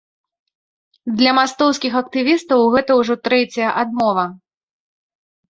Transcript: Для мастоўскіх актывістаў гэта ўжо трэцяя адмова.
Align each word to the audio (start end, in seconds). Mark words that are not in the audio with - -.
Для 1.19 1.33
мастоўскіх 1.39 1.93
актывістаў 2.01 2.59
гэта 2.77 2.91
ўжо 3.01 3.17
трэцяя 3.29 3.69
адмова. 3.85 4.27